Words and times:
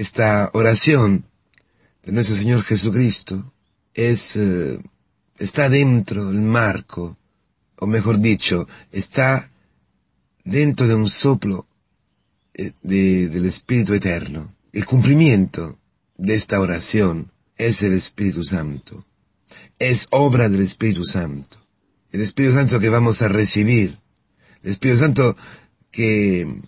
esta 0.00 0.48
oración 0.54 1.26
de 2.02 2.12
nuestro 2.12 2.34
Señor 2.34 2.62
Jesucristo 2.62 3.52
es, 3.92 4.34
eh, 4.34 4.80
está 5.38 5.68
dentro 5.68 6.28
del 6.28 6.40
marco, 6.40 7.18
o 7.76 7.86
mejor 7.86 8.18
dicho, 8.18 8.66
está 8.90 9.50
dentro 10.42 10.88
de 10.88 10.94
un 10.94 11.10
soplo 11.10 11.66
eh, 12.54 12.72
del 12.82 13.44
Espíritu 13.44 13.92
Eterno. 13.92 14.54
El 14.72 14.86
cumplimiento 14.86 15.78
de 16.16 16.34
esta 16.34 16.60
oración 16.60 17.30
es 17.58 17.82
el 17.82 17.92
Espíritu 17.92 18.42
Santo. 18.42 19.04
Es 19.78 20.06
obra 20.12 20.48
del 20.48 20.62
Espíritu 20.62 21.04
Santo. 21.04 21.58
El 22.10 22.22
Espíritu 22.22 22.54
Santo 22.54 22.80
que 22.80 22.88
vamos 22.88 23.20
a 23.20 23.28
recibir. 23.28 23.98
El 24.62 24.70
Espíritu 24.70 25.00
Santo 25.00 25.36
que, 25.90 26.62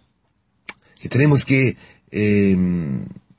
que 1.00 1.08
tenemos 1.08 1.46
que 1.46 1.78
eh, 2.10 2.54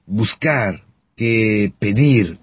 buscar, 0.06 0.86
que 1.16 1.74
pedir 1.80 2.40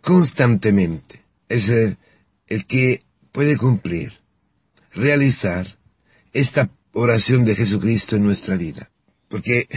constantemente. 0.00 1.22
Es 1.48 1.68
el, 1.68 1.98
el 2.46 2.66
que 2.66 3.04
puede 3.32 3.56
cumplir, 3.56 4.12
realizar 4.92 5.78
esta 6.32 6.70
oración 6.92 7.44
de 7.44 7.54
Jesucristo 7.54 8.16
en 8.16 8.24
nuestra 8.24 8.56
vida. 8.56 8.90
Porque 9.28 9.68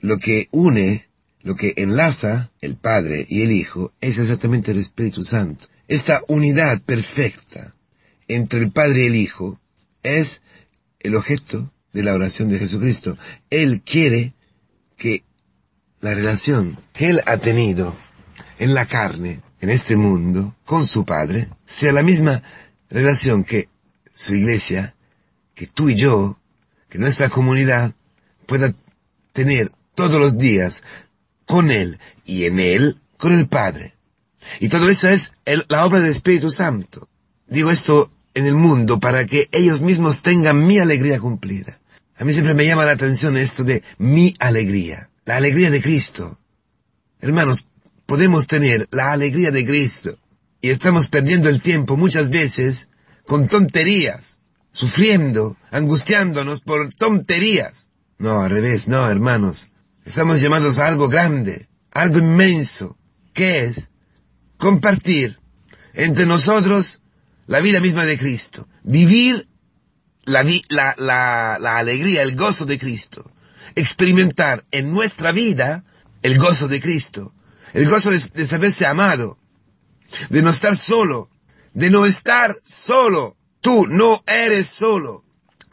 lo 0.00 0.18
que 0.18 0.48
une, 0.50 1.06
lo 1.42 1.56
que 1.56 1.74
enlaza 1.76 2.50
el 2.60 2.76
Padre 2.76 3.26
y 3.28 3.42
el 3.42 3.52
Hijo 3.52 3.92
es 4.00 4.18
exactamente 4.18 4.72
el 4.72 4.78
Espíritu 4.78 5.22
Santo. 5.22 5.66
Esta 5.88 6.22
unidad 6.28 6.80
perfecta 6.82 7.72
entre 8.28 8.60
el 8.60 8.70
Padre 8.70 9.04
y 9.04 9.06
el 9.06 9.16
Hijo 9.16 9.60
es 10.02 10.42
el 11.00 11.14
objeto 11.14 11.72
de 11.92 12.02
la 12.02 12.14
oración 12.14 12.48
de 12.48 12.58
Jesucristo. 12.58 13.16
Él 13.50 13.82
quiere 13.84 14.34
que 14.96 15.24
la 16.06 16.14
relación 16.14 16.78
que 16.92 17.10
Él 17.10 17.20
ha 17.26 17.36
tenido 17.38 17.96
en 18.58 18.74
la 18.74 18.86
carne, 18.86 19.40
en 19.60 19.70
este 19.70 19.96
mundo, 19.96 20.54
con 20.64 20.86
su 20.86 21.04
Padre, 21.04 21.48
sea 21.64 21.92
la 21.92 22.04
misma 22.04 22.44
relación 22.88 23.42
que 23.42 23.68
su 24.14 24.32
iglesia, 24.32 24.94
que 25.54 25.66
tú 25.66 25.88
y 25.88 25.96
yo, 25.96 26.38
que 26.88 26.98
nuestra 26.98 27.28
comunidad 27.28 27.92
pueda 28.46 28.72
tener 29.32 29.72
todos 29.96 30.20
los 30.20 30.38
días 30.38 30.84
con 31.44 31.72
Él 31.72 31.98
y 32.24 32.44
en 32.44 32.60
Él 32.60 33.00
con 33.16 33.32
el 33.32 33.48
Padre. 33.48 33.94
Y 34.60 34.68
todo 34.68 34.88
eso 34.88 35.08
es 35.08 35.32
la 35.44 35.84
obra 35.84 35.98
del 35.98 36.10
Espíritu 36.12 36.50
Santo. 36.50 37.08
Digo 37.48 37.72
esto 37.72 38.12
en 38.34 38.46
el 38.46 38.54
mundo 38.54 39.00
para 39.00 39.26
que 39.26 39.48
ellos 39.50 39.80
mismos 39.80 40.22
tengan 40.22 40.64
mi 40.64 40.78
alegría 40.78 41.18
cumplida. 41.18 41.80
A 42.16 42.24
mí 42.24 42.32
siempre 42.32 42.54
me 42.54 42.64
llama 42.64 42.84
la 42.84 42.92
atención 42.92 43.36
esto 43.36 43.64
de 43.64 43.82
mi 43.98 44.36
alegría, 44.38 45.10
la 45.26 45.36
alegría 45.36 45.70
de 45.70 45.82
Cristo. 45.82 46.38
Hermanos, 47.20 47.66
podemos 48.06 48.46
tener 48.46 48.88
la 48.92 49.12
alegría 49.12 49.50
de 49.50 49.66
Cristo 49.66 50.18
y 50.60 50.70
estamos 50.70 51.08
perdiendo 51.08 51.48
el 51.48 51.60
tiempo 51.60 51.96
muchas 51.96 52.30
veces 52.30 52.88
con 53.26 53.48
tonterías, 53.48 54.40
sufriendo, 54.70 55.56
angustiándonos 55.72 56.60
por 56.62 56.94
tonterías. 56.94 57.90
No, 58.18 58.40
al 58.40 58.50
revés, 58.50 58.88
no, 58.88 59.10
hermanos. 59.10 59.68
Estamos 60.04 60.40
llamados 60.40 60.78
a 60.78 60.86
algo 60.86 61.08
grande, 61.08 61.68
algo 61.90 62.18
inmenso, 62.18 62.96
que 63.34 63.64
es 63.64 63.90
compartir 64.56 65.40
entre 65.92 66.24
nosotros 66.24 67.02
la 67.48 67.60
vida 67.60 67.80
misma 67.80 68.04
de 68.04 68.16
Cristo, 68.16 68.68
vivir 68.84 69.48
la, 70.24 70.44
la, 70.68 70.94
la, 70.98 71.58
la 71.60 71.78
alegría, 71.78 72.22
el 72.22 72.36
gozo 72.36 72.64
de 72.64 72.78
Cristo, 72.78 73.28
experimentar 73.76 74.64
en 74.72 74.90
nuestra 74.90 75.30
vida 75.30 75.84
el 76.22 76.38
gozo 76.38 76.66
de 76.66 76.80
Cristo, 76.80 77.32
el 77.72 77.88
gozo 77.88 78.10
de, 78.10 78.46
saberse 78.46 78.86
amado, 78.86 79.38
de 80.30 80.42
no 80.42 80.50
estar 80.50 80.76
solo, 80.76 81.30
de 81.72 81.90
no 81.90 82.06
estar 82.06 82.58
solo. 82.64 83.36
Tú 83.60 83.86
no 83.86 84.24
eres 84.26 84.66
solo. 84.66 85.24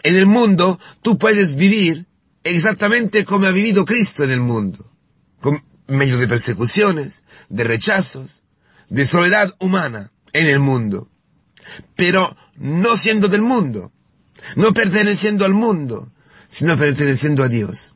En 0.04 0.16
el 0.16 0.26
mundo 0.26 0.80
tú 1.02 1.18
puedes 1.18 1.56
vivir 1.56 2.06
exactamente 2.44 3.24
como 3.26 3.48
ha 3.48 3.52
vivido 3.52 3.86
Cristo 3.86 4.24
en 4.24 4.32
el 4.32 4.42
mundo, 4.42 4.92
con 5.40 5.64
medio 5.88 6.18
de 6.18 6.28
persecuciones, 6.28 7.24
de 7.50 7.64
rechazos, 7.64 8.44
de 8.90 9.06
soledad 9.06 9.56
humana 9.60 10.12
en 10.34 10.48
el 10.48 10.60
mundo, 10.60 11.10
pero 11.96 12.36
no 12.58 12.98
siendo 12.98 13.28
del 13.28 13.42
mundo, 13.42 13.94
no 14.56 14.74
perteneciendo 14.74 15.46
al 15.46 15.54
mundo, 15.54 16.12
sino 16.48 16.78
perteneciendo 16.78 17.44
a 17.44 17.48
Dios, 17.48 17.93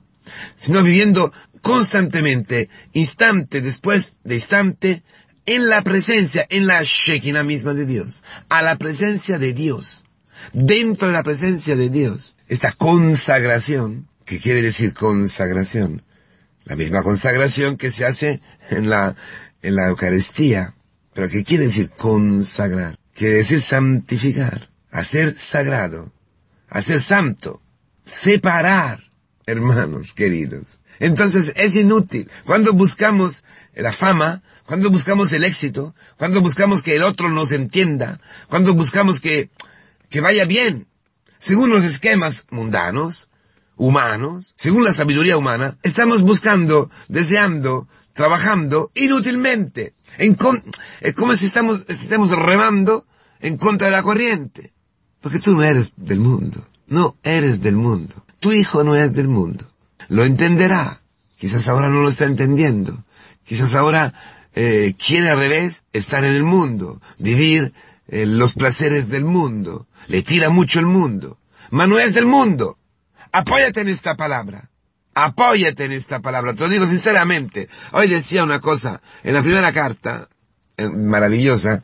sino 0.56 0.84
viviendo 0.84 1.32
constantemente, 1.62 2.70
instante 2.94 3.62
después 3.62 4.20
de 4.24 4.36
instante, 4.36 5.04
en 5.46 5.70
la 5.70 5.82
presencia, 5.82 6.46
en 6.50 6.68
la 6.68 6.82
Shekinah 6.84 7.44
misma 7.44 7.74
de 7.74 7.86
Dios, 7.86 8.24
a 8.50 8.62
la 8.62 8.76
presencia 8.78 9.40
de 9.40 9.54
Dios, 9.54 10.04
dentro 10.54 11.08
de 11.08 11.14
la 11.14 11.24
presencia 11.24 11.76
de 11.76 11.90
Dios. 11.90 12.36
Esta 12.48 12.72
consagración, 12.74 14.08
que 14.26 14.40
quiere 14.40 14.62
decir 14.62 14.94
consagración, 14.94 16.04
la 16.66 16.76
misma 16.76 17.02
consagración 17.02 17.78
que 17.78 17.92
se 17.92 18.06
hace 18.06 18.42
en 18.70 18.90
la, 18.90 19.16
en 19.62 19.76
la 19.76 19.88
Eucaristía, 19.88 20.74
pero 21.14 21.30
que 21.30 21.46
quiere 21.46 21.64
decir 21.66 21.90
consagrar, 21.90 23.00
quiere 23.14 23.36
decir 23.36 23.62
santificar, 23.62 24.70
hacer 24.92 25.38
sagrado, 25.38 26.12
hacer 26.70 27.00
santo, 27.00 27.62
separar, 28.06 29.07
hermanos 29.48 30.14
queridos. 30.14 30.82
Entonces 31.00 31.54
es 31.56 31.76
inútil. 31.76 32.30
Cuando 32.46 32.74
buscamos 32.74 33.44
la 33.74 33.92
fama, 33.92 34.44
cuando 34.66 34.92
buscamos 34.92 35.32
el 35.34 35.44
éxito, 35.44 35.96
cuando 36.18 36.42
buscamos 36.42 36.84
que 36.84 36.96
el 36.96 37.04
otro 37.04 37.30
nos 37.30 37.52
entienda, 37.52 38.20
cuando 38.50 38.74
buscamos 38.76 39.20
que, 39.20 39.50
que 40.10 40.22
vaya 40.22 40.46
bien, 40.46 40.88
según 41.40 41.70
los 41.70 41.86
esquemas 41.86 42.46
mundanos, 42.50 43.30
humanos, 43.78 44.54
según 44.58 44.84
la 44.84 44.94
sabiduría 44.94 45.38
humana, 45.38 45.78
estamos 45.84 46.24
buscando, 46.24 46.90
deseando, 47.08 47.88
trabajando 48.14 48.92
inútilmente. 48.96 49.94
En 50.18 50.36
es 51.02 51.16
como 51.16 51.36
si 51.36 51.46
estamos, 51.46 51.86
si 51.88 52.04
estamos 52.04 52.32
remando 52.32 53.06
en 53.40 53.58
contra 53.58 53.88
de 53.88 53.96
la 53.96 54.04
corriente. 54.04 54.74
Porque 55.22 55.40
tú 55.40 55.54
no 55.54 55.64
eres 55.64 55.94
del 55.96 56.20
mundo. 56.20 56.68
No 56.88 57.18
eres 57.24 57.62
del 57.62 57.76
mundo. 57.76 58.27
Tu 58.40 58.54
hijo 58.54 58.84
no 58.84 58.96
es 58.96 59.14
del 59.14 59.28
mundo. 59.28 59.66
Lo 60.10 60.24
entenderá. 60.24 61.02
Quizás 61.38 61.68
ahora 61.70 61.90
no 61.90 62.02
lo 62.02 62.10
está 62.10 62.26
entendiendo. 62.26 63.04
Quizás 63.44 63.74
ahora 63.74 64.14
eh, 64.56 64.96
quiere 64.98 65.30
al 65.30 65.40
revés 65.40 65.84
estar 65.94 66.24
en 66.24 66.36
el 66.36 66.44
mundo, 66.44 67.02
vivir 67.18 67.74
eh, 68.08 68.26
los 68.26 68.54
placeres 68.54 69.10
del 69.10 69.24
mundo. 69.24 69.88
Le 70.08 70.22
tira 70.24 70.50
mucho 70.50 70.80
el 70.80 70.86
mundo. 70.86 71.38
Mas 71.70 71.88
no 71.88 72.00
es 72.00 72.14
del 72.14 72.26
mundo. 72.26 72.78
Apóyate 73.32 73.82
en 73.82 73.90
esta 73.90 74.16
palabra. 74.16 74.70
Apóyate 75.14 75.86
en 75.86 75.92
esta 75.92 76.20
palabra. 76.20 76.54
Te 76.54 76.62
lo 76.62 76.70
digo 76.70 76.86
sinceramente. 76.86 77.70
Hoy 77.92 78.08
decía 78.08 78.44
una 78.44 78.60
cosa 78.60 79.02
en 79.24 79.34
la 79.34 79.42
primera 79.42 79.72
carta, 79.74 80.30
eh, 80.78 80.88
maravillosa, 80.88 81.84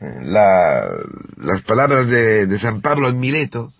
la, 0.00 0.88
las 1.36 1.62
palabras 1.62 2.08
de 2.08 2.58
San 2.58 2.80
Pablo 2.80 3.08
en 3.08 3.20
Mileto, 3.20 3.72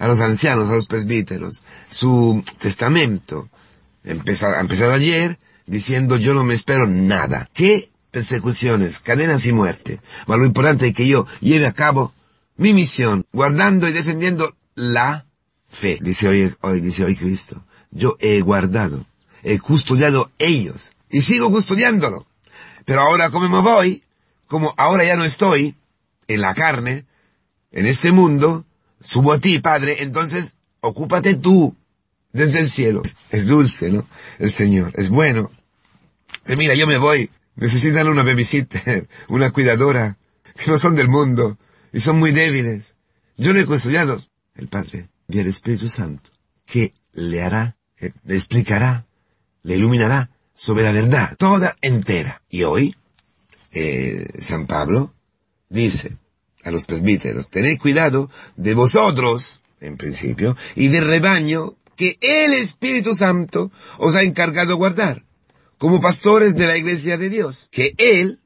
a 0.00 0.08
los 0.08 0.20
ancianos, 0.20 0.70
a 0.70 0.74
los 0.74 0.86
presbíteros, 0.86 1.62
su 1.90 2.42
testamento, 2.58 3.50
empezó, 4.02 4.52
empezado 4.54 4.94
ayer 4.94 5.38
diciendo 5.66 6.16
yo 6.16 6.32
no 6.32 6.42
me 6.42 6.54
espero 6.54 6.86
nada. 6.86 7.48
¿Qué? 7.52 7.90
Persecuciones, 8.10 8.98
cadenas 8.98 9.44
y 9.44 9.52
muerte. 9.52 10.00
Pero 10.26 10.38
lo 10.38 10.46
importante 10.46 10.88
es 10.88 10.94
que 10.94 11.06
yo 11.06 11.26
lleve 11.40 11.66
a 11.66 11.74
cabo 11.74 12.14
mi 12.56 12.72
misión, 12.72 13.26
guardando 13.30 13.88
y 13.88 13.92
defendiendo 13.92 14.56
la 14.74 15.26
fe. 15.68 15.98
Dice 16.00 16.28
hoy, 16.28 16.54
hoy, 16.62 16.80
dice 16.80 17.04
hoy 17.04 17.14
Cristo. 17.14 17.62
Yo 17.90 18.16
he 18.20 18.40
guardado, 18.40 19.04
he 19.42 19.58
custodiado 19.58 20.30
ellos 20.38 20.92
y 21.10 21.20
sigo 21.20 21.50
custodiándolo. 21.50 22.26
Pero 22.86 23.02
ahora 23.02 23.28
como 23.28 23.50
me 23.50 23.60
voy, 23.60 24.02
como 24.46 24.72
ahora 24.78 25.04
ya 25.04 25.16
no 25.16 25.24
estoy 25.24 25.76
en 26.26 26.40
la 26.40 26.54
carne, 26.54 27.04
en 27.70 27.84
este 27.84 28.12
mundo, 28.12 28.64
subo 29.00 29.32
a 29.32 29.38
ti, 29.40 29.58
Padre, 29.58 30.02
entonces 30.02 30.56
ocúpate 30.80 31.34
tú 31.34 31.74
desde 32.32 32.60
el 32.60 32.68
cielo. 32.68 33.02
Es 33.30 33.46
dulce, 33.46 33.90
¿no? 33.90 34.06
El 34.38 34.50
Señor, 34.50 34.92
es 34.96 35.08
bueno. 35.08 35.50
Pero 36.44 36.58
mira, 36.58 36.74
yo 36.74 36.86
me 36.86 36.98
voy, 36.98 37.30
necesitan 37.56 38.08
una 38.08 38.22
babysitter, 38.22 39.08
una 39.28 39.50
cuidadora, 39.50 40.16
que 40.54 40.70
no 40.70 40.78
son 40.78 40.94
del 40.94 41.08
mundo, 41.08 41.58
y 41.92 42.00
son 42.00 42.18
muy 42.18 42.32
débiles. 42.32 42.94
Yo 43.36 43.52
le 43.52 43.62
he 43.62 43.66
custodiado 43.66 44.22
el 44.54 44.68
Padre 44.68 45.08
y 45.28 45.38
el 45.38 45.46
Espíritu 45.46 45.88
Santo, 45.88 46.30
que 46.66 46.92
le 47.12 47.42
hará, 47.42 47.76
le 47.98 48.34
explicará, 48.34 49.06
le 49.62 49.76
iluminará 49.76 50.30
sobre 50.54 50.84
la 50.84 50.92
verdad, 50.92 51.36
toda 51.36 51.76
entera. 51.80 52.42
Y 52.50 52.64
hoy, 52.64 52.94
eh, 53.72 54.26
San 54.40 54.66
Pablo 54.66 55.14
dice 55.68 56.16
a 56.64 56.70
los 56.70 56.86
presbíteros, 56.86 57.50
tened 57.50 57.78
cuidado 57.78 58.30
de 58.56 58.74
vosotros, 58.74 59.60
en 59.80 59.96
principio, 59.96 60.56
y 60.74 60.88
del 60.88 61.06
rebaño 61.06 61.76
que 61.96 62.18
el 62.20 62.54
Espíritu 62.54 63.14
Santo 63.14 63.70
os 63.98 64.14
ha 64.16 64.22
encargado 64.22 64.76
guardar. 64.76 65.24
como 65.80 65.98
pastores 65.98 66.56
de 66.56 66.66
la 66.66 66.76
iglesia 66.76 67.16
de 67.16 67.30
Dios, 67.30 67.68
que 67.70 67.94
Él 67.96 68.40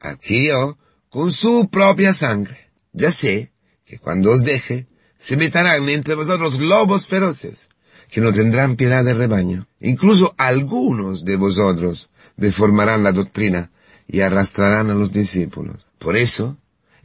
adquirió 0.00 0.78
con 1.10 1.30
su 1.30 1.68
propia 1.68 2.14
sangre. 2.14 2.70
Ya 2.94 3.10
sé 3.10 3.52
que 3.84 3.98
cuando 3.98 4.30
os 4.30 4.44
deje, 4.44 4.86
se 5.18 5.36
meterán 5.36 5.86
entre 5.90 6.14
vosotros 6.14 6.58
lobos 6.58 7.06
feroces, 7.06 7.68
que 8.10 8.22
no 8.22 8.32
tendrán 8.32 8.76
piedad 8.76 9.04
de 9.04 9.12
rebaño. 9.12 9.66
Incluso 9.78 10.34
algunos 10.38 11.26
de 11.26 11.36
vosotros 11.36 12.08
deformarán 12.38 13.02
la 13.02 13.12
doctrina 13.12 13.70
y 14.08 14.22
arrastrarán 14.22 14.88
a 14.88 14.94
los 14.94 15.12
discípulos. 15.12 15.86
Por 15.98 16.16
eso, 16.16 16.56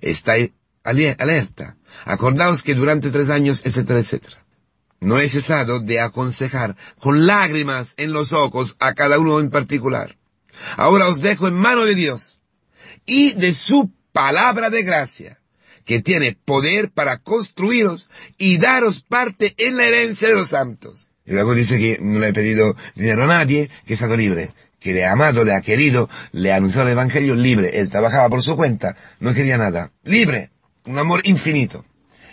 estáis 0.01 0.51
alerta. 0.83 1.77
Acordaos 2.05 2.61
que 2.61 2.75
durante 2.75 3.11
tres 3.11 3.29
años, 3.29 3.61
etcétera, 3.65 3.99
etcétera. 3.99 4.37
No 5.01 5.19
he 5.19 5.29
cesado 5.29 5.79
de 5.79 5.99
aconsejar 5.99 6.75
con 6.99 7.27
lágrimas 7.27 7.93
en 7.97 8.11
los 8.11 8.33
ojos 8.33 8.75
a 8.79 8.93
cada 8.93 9.19
uno 9.19 9.39
en 9.39 9.49
particular. 9.49 10.17
Ahora 10.77 11.07
os 11.07 11.21
dejo 11.21 11.47
en 11.47 11.55
mano 11.55 11.85
de 11.85 11.95
Dios 11.95 12.39
y 13.05 13.33
de 13.33 13.53
su 13.53 13.91
palabra 14.11 14.69
de 14.69 14.83
gracia, 14.83 15.39
que 15.85 16.01
tiene 16.01 16.37
poder 16.45 16.89
para 16.89 17.17
construiros 17.17 18.09
y 18.37 18.57
daros 18.57 19.01
parte 19.01 19.53
en 19.57 19.77
la 19.77 19.85
herencia 19.85 20.29
de 20.29 20.35
los 20.35 20.49
santos. 20.49 21.09
Y 21.25 21.33
luego 21.33 21.53
dice 21.53 21.77
que 21.77 21.99
no 22.01 22.19
le 22.19 22.29
he 22.29 22.33
pedido 22.33 22.75
dinero 22.95 23.23
a 23.23 23.27
nadie, 23.27 23.69
que 23.85 23.93
he 23.93 24.17
libre, 24.17 24.51
que 24.79 24.93
le 24.93 25.05
ha 25.05 25.13
amado, 25.13 25.43
le 25.43 25.53
ha 25.53 25.61
querido, 25.61 26.09
le 26.31 26.51
ha 26.51 26.57
anunciado 26.57 26.87
el 26.87 26.93
Evangelio 26.93 27.35
libre. 27.35 27.79
Él 27.79 27.89
trabajaba 27.89 28.29
por 28.29 28.41
su 28.41 28.55
cuenta, 28.55 28.95
no 29.19 29.33
quería 29.33 29.57
nada. 29.57 29.91
Libre, 30.03 30.51
un 30.85 30.97
amor 30.99 31.21
infinito. 31.23 31.85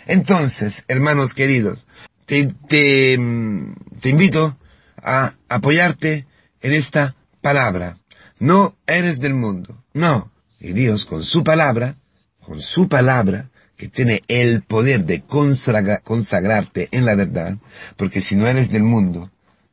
Entonces, 0.05 0.85
hermanos 0.87 1.33
queridos, 1.33 1.87
te, 2.25 2.47
te, 2.67 3.17
te 4.01 4.09
invito 4.09 4.57
a 5.01 5.33
apoyarte 5.49 6.25
en 6.61 6.71
esta 6.73 7.15
palabra. 7.41 7.97
No 8.39 8.75
eres 8.87 9.19
del 9.19 9.33
mundo, 9.33 9.83
no. 9.93 10.31
Y 10.59 10.73
Dios 10.73 11.05
con 11.05 11.23
su 11.23 11.43
palabra, 11.43 11.97
con 12.41 12.61
su 12.61 12.87
palabra, 12.87 13.49
que 13.77 13.87
tiene 13.89 14.21
el 14.27 14.61
poder 14.61 15.05
de 15.05 15.21
consagrarte 15.23 16.89
en 16.91 17.05
la 17.05 17.15
verdad, 17.15 17.57
porque 17.97 18.21
si 18.21 18.35
no 18.35 18.47
eres 18.47 18.71
del 18.71 18.83
mundo, 18.83 19.31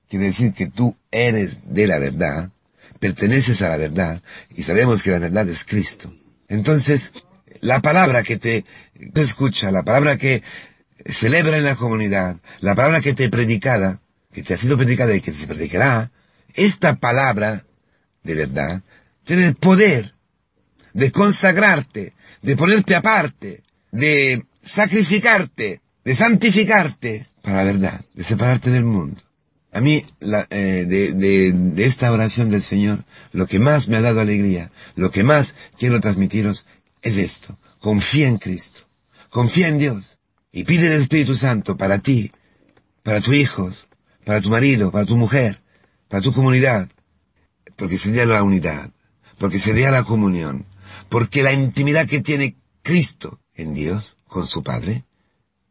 quiere 0.08 0.26
decir 0.26 0.52
que 0.52 0.66
tú 0.66 0.96
eres 1.10 1.74
de 1.74 1.86
la 1.86 1.98
verdad, 1.98 2.50
perteneces 3.00 3.62
a 3.62 3.70
la 3.70 3.76
verdad, 3.76 4.22
y 4.54 4.62
sabemos 4.62 5.02
que 5.02 5.10
la 5.10 5.18
verdad 5.18 5.48
es 5.48 5.64
Cristo. 5.64 6.14
Entonces, 6.48 7.12
la 7.60 7.80
palabra 7.80 8.22
que 8.22 8.36
te, 8.36 8.64
escucha, 9.16 9.72
la 9.72 9.82
palabra 9.82 10.16
que 10.16 10.42
celebra 11.06 11.56
en 11.56 11.64
la 11.64 11.76
comunidad, 11.76 12.36
la 12.60 12.74
palabra 12.74 13.00
que 13.00 13.14
te 13.14 13.28
predicada, 13.30 14.00
que 14.32 14.42
te 14.42 14.54
ha 14.54 14.56
sido 14.56 14.76
predicada 14.76 15.14
y 15.14 15.20
que 15.20 15.32
se 15.32 15.46
predicará, 15.46 16.12
esta 16.54 16.96
palabra 16.96 17.64
de 18.22 18.34
verdad 18.34 18.82
tiene 19.24 19.46
el 19.46 19.54
poder 19.56 20.14
de 20.92 21.10
consagrarte, 21.10 22.14
de 22.42 22.56
ponerte 22.56 22.94
aparte, 22.94 23.62
de 23.90 24.44
sacrificarte, 24.60 25.80
de 26.04 26.14
santificarte 26.14 27.26
para 27.42 27.58
la 27.58 27.64
verdad, 27.64 28.04
de 28.14 28.22
separarte 28.22 28.70
del 28.70 28.84
mundo. 28.84 29.22
A 29.72 29.80
mí, 29.80 30.04
eh, 30.20 30.84
de, 30.88 31.12
de, 31.12 31.52
de 31.52 31.84
esta 31.84 32.10
oración 32.10 32.50
del 32.50 32.62
Señor, 32.62 33.04
lo 33.32 33.46
que 33.46 33.58
más 33.58 33.88
me 33.88 33.96
ha 33.96 34.00
dado 34.00 34.20
alegría, 34.20 34.72
lo 34.96 35.10
que 35.10 35.22
más 35.22 35.54
quiero 35.78 36.00
transmitiros 36.00 36.66
es 37.02 37.16
esto. 37.16 37.56
Confía 37.78 38.28
en 38.28 38.38
Cristo. 38.38 38.80
Confía 39.30 39.68
en 39.68 39.78
Dios. 39.78 40.18
Y 40.52 40.64
pide 40.64 40.94
el 40.94 41.02
Espíritu 41.02 41.34
Santo 41.34 41.76
para 41.76 42.00
ti, 42.00 42.32
para 43.02 43.20
tus 43.20 43.34
hijos, 43.34 43.86
para 44.24 44.40
tu 44.40 44.50
marido, 44.50 44.90
para 44.90 45.06
tu 45.06 45.16
mujer, 45.16 45.62
para 46.08 46.20
tu 46.20 46.32
comunidad. 46.32 46.88
Porque 47.76 47.96
se 47.96 48.10
dé 48.10 48.26
la 48.26 48.42
unidad. 48.42 48.90
Porque 49.38 49.58
se 49.58 49.72
dé 49.72 49.88
la 49.90 50.02
comunión. 50.02 50.66
Porque 51.08 51.42
la 51.42 51.52
intimidad 51.52 52.06
que 52.06 52.20
tiene 52.20 52.56
Cristo 52.82 53.40
en 53.54 53.72
Dios, 53.72 54.16
con 54.26 54.46
su 54.46 54.62
Padre, 54.62 55.04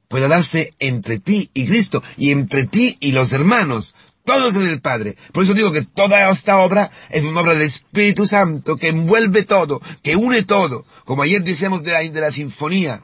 pueda 0.09 0.27
darse 0.27 0.71
entre 0.79 1.19
ti 1.19 1.49
y 1.53 1.67
Cristo, 1.67 2.03
y 2.17 2.31
entre 2.31 2.67
ti 2.67 2.97
y 2.99 3.13
los 3.13 3.31
hermanos, 3.31 3.95
todos 4.25 4.55
en 4.55 4.65
el 4.65 4.81
Padre. 4.81 5.15
Por 5.31 5.43
eso 5.43 5.53
digo 5.53 5.71
que 5.71 5.83
toda 5.83 6.29
esta 6.29 6.59
obra 6.59 6.91
es 7.09 7.23
una 7.23 7.41
obra 7.41 7.53
del 7.53 7.61
Espíritu 7.61 8.25
Santo 8.25 8.75
que 8.75 8.89
envuelve 8.89 9.43
todo, 9.43 9.81
que 10.03 10.15
une 10.15 10.43
todo. 10.43 10.85
Como 11.05 11.23
ayer 11.23 11.43
decíamos 11.43 11.83
de 11.83 11.93
la, 11.93 11.99
de 11.99 12.21
la 12.21 12.31
sinfonía, 12.31 13.03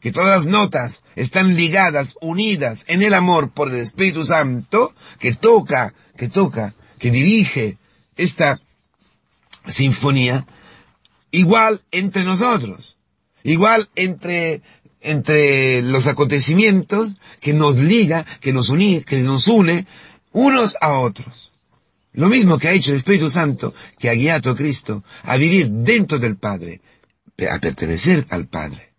que 0.00 0.12
todas 0.12 0.30
las 0.30 0.46
notas 0.46 1.02
están 1.16 1.56
ligadas, 1.56 2.16
unidas 2.20 2.84
en 2.88 3.02
el 3.02 3.14
amor 3.14 3.50
por 3.50 3.70
el 3.70 3.80
Espíritu 3.80 4.22
Santo, 4.24 4.94
que 5.18 5.32
toca, 5.32 5.92
que 6.16 6.28
toca, 6.28 6.74
que 6.98 7.10
dirige 7.10 7.78
esta 8.16 8.60
sinfonía, 9.66 10.46
igual 11.30 11.82
entre 11.90 12.22
nosotros, 12.22 12.98
igual 13.42 13.88
entre 13.96 14.62
entre 15.04 15.82
los 15.82 16.06
acontecimientos 16.06 17.12
que 17.40 17.52
nos 17.52 17.76
liga, 17.76 18.26
que 18.40 18.52
nos 18.52 18.70
une, 18.70 19.04
que 19.04 19.20
nos 19.20 19.46
une 19.46 19.86
unos 20.32 20.76
a 20.80 20.98
otros. 20.98 21.52
Lo 22.12 22.28
mismo 22.28 22.58
que 22.58 22.68
ha 22.68 22.72
hecho 22.72 22.90
el 22.90 22.96
Espíritu 22.96 23.28
Santo, 23.28 23.74
que 23.98 24.08
ha 24.08 24.14
guiado 24.14 24.50
a 24.50 24.56
Cristo 24.56 25.04
a 25.22 25.36
vivir 25.36 25.68
dentro 25.68 26.18
del 26.18 26.36
Padre, 26.36 26.80
a 27.50 27.58
pertenecer 27.58 28.26
al 28.30 28.46
Padre. 28.46 28.92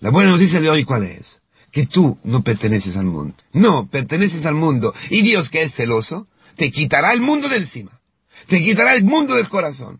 La 0.00 0.10
buena 0.10 0.30
noticia 0.30 0.60
de 0.60 0.70
hoy 0.70 0.84
cuál 0.84 1.04
es? 1.04 1.40
Que 1.72 1.86
tú 1.86 2.18
no 2.24 2.44
perteneces 2.44 2.96
al 2.96 3.06
mundo. 3.06 3.34
No, 3.52 3.88
perteneces 3.88 4.46
al 4.46 4.54
mundo. 4.54 4.94
Y 5.10 5.22
Dios 5.22 5.48
que 5.48 5.62
es 5.62 5.74
celoso, 5.74 6.26
te 6.56 6.70
quitará 6.70 7.12
el 7.12 7.20
mundo 7.20 7.48
de 7.48 7.56
encima. 7.56 7.98
Te 8.46 8.60
quitará 8.60 8.94
el 8.94 9.04
mundo 9.04 9.34
del 9.34 9.48
corazón. 9.48 9.98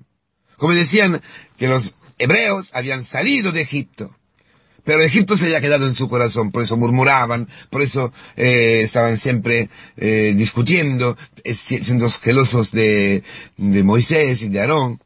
Como 0.56 0.74
decían 0.74 1.20
que 1.56 1.68
los 1.68 1.96
hebreos 2.18 2.70
habían 2.74 3.02
salido 3.02 3.50
de 3.50 3.62
Egipto. 3.62 4.14
Pero 4.84 5.02
Egipto 5.02 5.36
se 5.36 5.44
había 5.44 5.60
quedado 5.60 5.86
en 5.86 5.94
su 5.94 6.08
corazón, 6.08 6.50
por 6.50 6.62
eso 6.62 6.76
murmuraban, 6.76 7.48
por 7.70 7.82
eso 7.82 8.12
eh, 8.36 8.80
estaban 8.82 9.16
siempre 9.16 9.68
eh, 9.96 10.34
discutiendo, 10.36 11.16
eh, 11.44 11.54
siendo 11.54 12.08
celosos 12.08 12.72
de, 12.72 13.22
Moisés 13.56 14.42
y 14.42 14.48
de 14.48 14.60
Aarón 14.60 15.00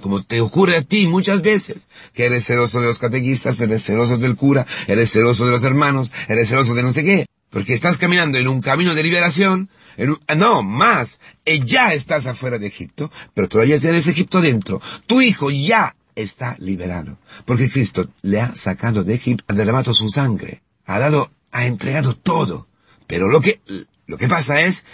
como 0.00 0.22
te 0.24 0.40
ocurre 0.40 0.76
a 0.76 0.82
ti 0.82 1.06
muchas 1.06 1.42
veces, 1.42 1.88
que 2.12 2.24
eres 2.24 2.44
celoso 2.44 2.80
de 2.80 2.86
los 2.86 2.98
catequistas, 2.98 3.60
eres 3.60 3.84
celoso 3.84 4.16
del 4.16 4.34
cura, 4.34 4.66
eres 4.88 5.12
celoso 5.12 5.44
de 5.44 5.52
los 5.52 5.62
hermanos, 5.62 6.12
eres 6.28 6.48
celoso 6.48 6.74
de 6.74 6.82
no 6.82 6.90
sé 6.90 7.04
qué, 7.04 7.26
porque 7.50 7.72
estás 7.72 7.98
caminando 7.98 8.36
en 8.36 8.48
un 8.48 8.60
camino 8.60 8.96
de 8.96 9.02
liberación, 9.04 9.68
en 9.96 10.16
ah, 10.26 10.34
no, 10.34 10.62
más, 10.62 11.20
ya 11.66 11.92
estás 11.92 12.26
afuera 12.26 12.58
de 12.58 12.66
Egipto, 12.66 13.12
pero 13.34 13.48
todavía 13.48 13.78
tienes 13.78 14.06
Egipto 14.06 14.40
dentro. 14.40 14.80
Tu 15.06 15.20
hijo 15.20 15.50
ya 15.50 15.94
está 16.14 16.56
liberado. 16.58 17.18
Porque 17.44 17.70
Cristo 17.70 18.08
le 18.22 18.40
ha 18.40 18.54
sacado 18.54 19.04
de 19.04 19.14
Egipto, 19.14 19.44
ha 19.48 19.54
derramado 19.54 19.92
su 19.92 20.08
sangre, 20.08 20.62
ha 20.86 20.98
dado, 20.98 21.30
ha 21.50 21.66
entregado 21.66 22.16
todo. 22.16 22.68
Pero 23.06 23.28
lo 23.28 23.40
que, 23.40 23.60
lo 24.06 24.18
que 24.18 24.28
pasa 24.28 24.60
es 24.60 24.84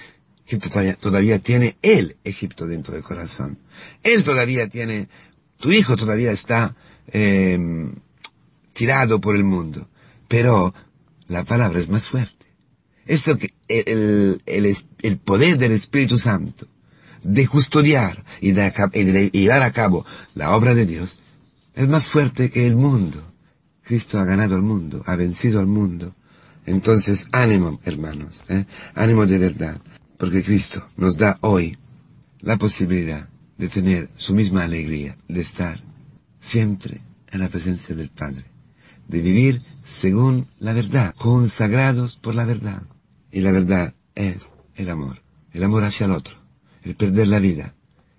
que 0.47 0.59
todavía, 0.59 0.95
todavía 0.95 1.39
tiene 1.39 1.77
él 1.83 2.17
Egipto 2.25 2.67
dentro 2.67 2.95
del 2.95 3.03
corazón. 3.03 3.59
Él 4.03 4.25
todavía 4.25 4.69
tiene, 4.69 5.09
tu 5.59 5.73
hijo 5.73 5.97
todavía 5.97 6.33
está 6.33 6.75
eh, 7.09 7.59
tirado 8.73 9.21
por 9.21 9.37
el 9.37 9.45
mundo. 9.45 9.89
Pero 10.29 10.75
la 11.27 11.45
palabra 11.45 11.81
es 11.81 11.89
más 11.89 12.09
fuerte. 12.09 12.47
Eso 13.07 13.37
que 13.39 13.51
el, 13.69 14.43
el, 14.47 14.77
el 15.03 15.19
poder 15.19 15.57
del 15.59 15.73
Espíritu 15.73 16.19
Santo 16.19 16.68
de 17.23 17.47
custodiar 17.47 18.25
y 18.41 18.53
de, 18.53 19.31
llevar 19.33 19.63
a 19.63 19.73
cabo 19.73 20.05
la 20.35 20.55
obra 20.55 20.75
de 20.75 20.87
Dios 20.87 21.21
es 21.75 21.89
más 21.89 22.09
fuerte 22.09 22.51
que 22.51 22.67
el 22.67 22.77
mundo. 22.77 23.23
Cristo 23.83 24.19
ha 24.19 24.25
ganado 24.25 24.57
el 24.57 24.63
mundo, 24.63 25.03
ha 25.07 25.17
vencido 25.17 25.61
al 25.61 25.67
mundo. 25.67 26.15
Entonces, 26.67 27.27
ánimo, 27.33 27.81
hermanos, 27.85 28.45
¿eh? 28.49 28.67
ánimo 28.95 29.25
de 29.27 29.39
verdad, 29.39 29.81
porque 30.19 30.43
Cristo 30.43 30.87
nos 30.97 31.17
da 31.17 31.39
hoy 31.41 31.79
la 32.41 32.59
posibilidad 32.59 33.29
de 33.57 33.69
tener 33.69 34.11
su 34.17 34.35
misma 34.35 34.65
alegría, 34.65 35.17
de 35.29 35.41
estar 35.41 35.81
siempre 36.41 37.01
en 37.31 37.41
la 37.41 37.49
presencia 37.49 37.95
del 37.95 38.11
Padre, 38.11 38.45
de 39.07 39.21
vivir 39.21 39.63
según 39.85 40.47
la 40.59 40.75
verdad, 40.75 41.15
consagrados 41.17 42.17
por 42.17 42.35
la 42.35 42.45
verdad. 42.45 42.83
Y 43.33 43.41
la 43.41 43.53
verdad 43.53 43.95
es 44.15 44.51
el 44.75 44.91
amor, 44.91 45.23
el 45.53 45.65
amor 45.65 45.85
hacia 45.85 46.07
el 46.07 46.13
otro 46.13 46.38
el 46.89 46.97
perder 46.97 47.29
la 47.29 47.39
vida, 47.39 47.75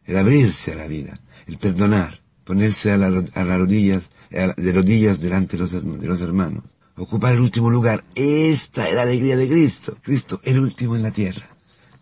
el 0.05 0.15
abrirse 0.15 0.73
a 0.73 0.75
la 0.75 0.85
vida, 0.85 1.15
el 1.47 1.57
perdonar, 1.57 2.21
ponerse 2.43 2.91
a, 2.91 2.97
las 2.97 3.33
rodillas, 3.35 4.11
de 4.29 4.71
rodillas 4.71 5.21
delante 5.21 5.57
de 5.57 5.63
los, 5.63 5.71
de 5.71 6.07
los 6.07 6.21
hermanos, 6.21 6.63
ocupar 6.95 7.33
el 7.33 7.39
último 7.39 7.71
lugar. 7.71 8.03
Esta 8.13 8.87
es 8.87 8.93
la 8.93 9.01
alegría 9.01 9.35
de 9.37 9.49
Cristo. 9.49 9.97
Cristo, 10.03 10.39
el 10.43 10.59
último 10.59 10.95
en 10.95 11.01
la 11.01 11.09
tierra, 11.09 11.47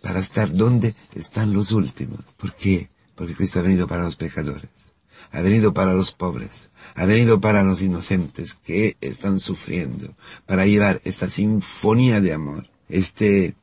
para 0.02 0.20
estar 0.20 0.54
donde 0.54 0.94
están 1.16 1.54
los 1.54 1.72
últimos. 1.72 2.20
¿Por 2.36 2.54
qué? 2.54 2.90
Porque 3.16 3.34
Cristo 3.34 3.60
ha 3.60 3.64
venido 3.64 3.88
para 3.88 4.04
los 4.04 4.18
pecadores, 4.18 4.92
ha 5.32 5.40
venido 5.40 5.74
para 5.74 5.94
los 5.94 6.12
pobres, 6.12 6.70
ha 6.96 7.06
venido 7.06 7.40
para 7.40 7.64
los 7.64 7.82
inocentes 7.82 8.56
que 8.56 8.98
están 9.00 9.40
sufriendo, 9.40 10.14
para 10.46 10.66
llevar 10.66 11.00
esta 11.06 11.30
sinfonía 11.30 12.20
de 12.20 12.34
amor. 12.34 12.70
Este 12.90 13.56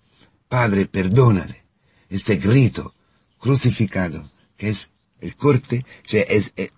Padre, 0.48 0.86
perdónale, 0.86 1.64
este 2.08 2.36
grito 2.36 2.93
crucificado 3.44 4.30
que 4.56 4.70
es 4.70 4.90
el 5.20 5.36
corte, 5.36 5.84
es, 6.10 6.54
es, 6.56 6.72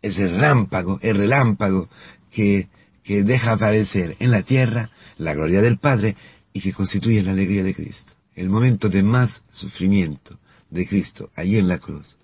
es 0.00 0.18
el 0.20 0.40
rámpago, 0.40 1.00
el 1.02 1.16
relámpago 1.16 1.88
que, 2.30 2.68
que 3.02 3.24
deja 3.24 3.52
aparecer 3.52 4.14
en 4.20 4.30
la 4.30 4.42
tierra 4.42 4.90
la 5.18 5.34
gloria 5.34 5.60
del 5.62 5.78
Padre 5.78 6.14
y 6.52 6.60
que 6.60 6.72
constituye 6.72 7.20
la 7.20 7.32
alegría 7.32 7.64
de 7.64 7.74
Cristo. 7.74 8.12
El 8.36 8.48
momento 8.48 8.88
de 8.88 9.02
más 9.02 9.42
sufrimiento 9.50 10.38
de 10.70 10.86
Cristo, 10.86 11.30
allí 11.34 11.58
en 11.58 11.66
la 11.66 11.78
cruz, 11.78 12.16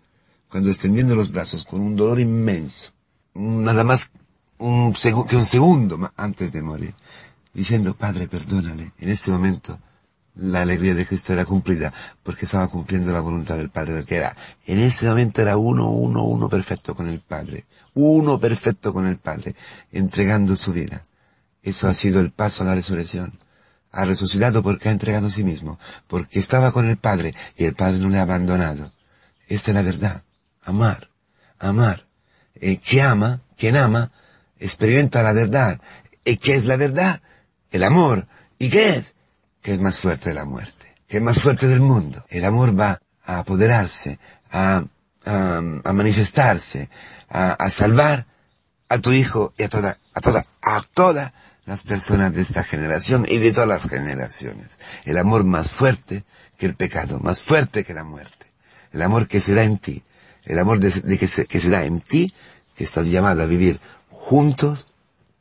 cuando 0.49 0.71
extendiendo 0.71 1.17
los 1.17 1.33
brazos 1.33 1.65
con 1.65 1.81
un 1.81 1.97
dolor 1.97 2.21
inmenso, 2.21 2.93
nada 3.35 3.83
más 3.83 4.13
un 4.59 4.93
que 4.93 5.37
un 5.37 5.45
segundo 5.45 6.13
antes 6.17 6.53
de 6.53 6.63
morir, 6.63 6.95
diciendo, 7.53 7.95
Padre, 7.95 8.29
perdónale, 8.29 8.93
en 9.01 9.09
este 9.09 9.33
momento 9.33 9.81
la 10.35 10.63
alegría 10.63 10.95
de 10.95 11.07
Cristo 11.07 11.33
era 11.33 11.45
cumplida 11.45 11.93
porque 12.23 12.45
estaba 12.45 12.69
cumpliendo 12.69 13.13
la 13.13 13.21
voluntad 13.21 13.57
del 13.57 13.71
Padre, 13.71 13.97
porque 13.97 14.17
era, 14.17 14.37
en 14.67 14.79
ese 14.79 15.07
momento 15.07 15.43
era 15.43 15.57
uno, 15.57 15.91
uno, 15.91 16.25
uno 16.25 16.49
perfecto 16.49 16.95
con 16.95 17.09
el 17.09 17.21
Padre, 17.21 17.65
uno 17.95 18.41
perfecto 18.41 18.93
con 18.93 19.07
el 19.07 19.19
Padre, 19.19 19.55
entregando 19.93 20.57
su 20.57 20.73
vida. 20.73 21.03
Eso 21.63 21.89
ha 21.89 21.95
sido 21.95 22.21
el 22.21 22.31
paso 22.31 22.63
a 22.63 22.67
la 22.67 22.75
resurrección. 22.75 23.39
Ha 23.93 24.05
resucitado 24.07 24.63
porque 24.63 24.89
ha 24.89 24.93
entregado 24.93 25.27
a 25.27 25.31
sí 25.31 25.45
mismo, 25.45 25.79
porque 26.07 26.39
estaba 26.39 26.73
con 26.73 26.89
el 26.89 26.97
Padre 26.97 27.35
y 27.57 27.67
el 27.67 27.75
Padre 27.75 27.99
no 27.99 28.09
le 28.09 28.19
ha 28.19 28.23
abandonado. 28.23 28.91
Esta 29.49 29.71
es 29.71 29.75
la 29.75 29.83
verdad. 29.83 30.23
Amar, 30.63 31.11
amar. 31.59 32.07
Eh, 32.55 32.79
que 32.79 33.03
ama, 33.03 33.41
quien 33.57 33.77
ama, 33.77 34.11
experimenta 34.59 35.23
la 35.23 35.33
verdad. 35.33 35.81
¿Y 36.25 36.39
qué 36.39 36.55
es 36.55 36.65
la 36.65 36.77
verdad? 36.77 37.21
El 37.71 37.85
amor. 37.85 38.29
¿Y 38.59 38.71
qué 38.71 38.97
es? 38.97 39.15
Que 39.63 39.73
es 39.75 39.81
más 39.81 39.99
fuerte 40.01 40.31
de 40.31 40.35
la 40.35 40.45
muerte, 40.45 40.93
que 41.09 41.19
es 41.19 41.23
más 41.23 41.41
fuerte 41.41 41.69
del 41.69 41.81
mundo. 41.81 42.25
El 42.29 42.45
amor 42.45 42.79
va 42.79 43.01
a 43.25 43.39
apoderarse, 43.39 44.19
a, 44.51 44.85
manifestarse, 45.93 46.89
a, 47.31 47.71
salvar 47.71 48.27
a 48.89 48.99
tu 48.99 49.13
hijo 49.13 49.55
y 49.57 49.63
a 49.63 49.69
toda, 49.69 49.97
a 50.15 50.21
toda, 50.21 50.45
a 50.61 50.83
todas 50.93 51.33
las 51.65 51.85
personas 51.85 52.35
de 52.35 52.43
esta 52.43 52.65
generación 52.65 53.25
y 53.29 53.39
de 53.39 53.53
todas 53.53 53.69
las 53.69 53.89
generaciones. 53.89 54.81
El 55.05 55.17
amor 55.17 55.45
más 55.45 55.71
fuerte 55.71 56.25
que 56.59 56.67
el 56.67 56.75
pecado, 56.75 57.21
más 57.21 57.45
fuerte 57.45 57.85
que 57.85 57.95
la 57.95 58.05
muerte. 58.05 58.47
El 58.93 59.01
amor 59.03 59.29
que 59.29 59.41
se 59.41 59.55
da 59.55 59.63
en 59.63 59.79
ti, 59.79 60.03
el 60.45 60.59
amor 60.59 60.81
de, 60.81 60.91
que, 61.17 61.47
que 61.47 61.61
se 61.61 61.71
da 61.71 61.85
en 61.85 62.01
ti, 62.01 62.35
que 62.75 62.85
estás 62.85 63.07
llamado 63.07 63.43
a 63.43 63.47
vivir 63.47 63.81
juntos, 64.11 64.87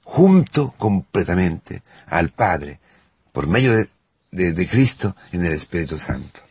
junto 0.04 0.72
completamente 0.78 1.82
al 2.08 2.30
Padre, 2.30 2.80
por 3.32 3.48
medio 3.48 3.76
de, 3.76 3.90
de, 4.32 4.68
Cristo 4.68 5.16
en 5.32 5.46
el 5.46 5.54
Espíritu 5.54 5.98
Santo. 5.98 6.42